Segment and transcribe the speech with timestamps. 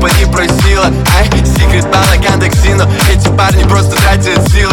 [0.00, 0.86] типа не просила
[1.18, 4.72] Ай, секрет пала контаксино Эти парни просто тратят силы.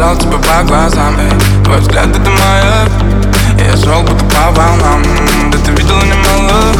[0.00, 1.30] бежал тебе по глазам эй.
[1.62, 2.88] Твой взгляд это моя
[3.58, 5.02] Я шел будто по волнам.
[5.52, 6.72] Да ты видела немало.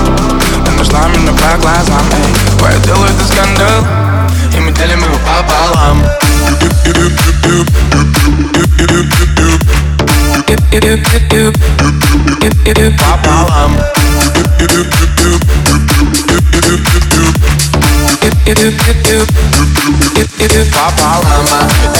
[0.64, 2.58] Ты нашла меня по глазам эй.
[2.58, 3.84] Твое дело это скандал.
[4.56, 6.02] И мы делим его пополам.
[12.96, 13.76] Пополам.
[20.72, 21.99] Пополам.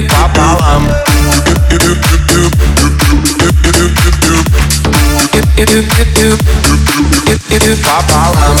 [0.00, 0.88] пополам
[7.82, 8.58] пополам